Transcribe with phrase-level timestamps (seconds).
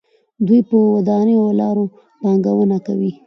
[0.45, 1.85] دوی په ودانیو او لارو
[2.21, 3.11] پانګونه کوي.